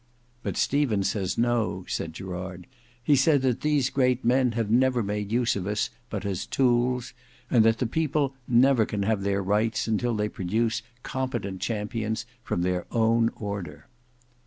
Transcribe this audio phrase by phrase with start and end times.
[0.41, 2.65] "But Stephen says no," said Gerard:
[3.03, 7.13] "he says that these great men have never made use of us but as tools;
[7.51, 12.63] and that the people never can have their rights until they produce competent champions from
[12.63, 13.85] their own order."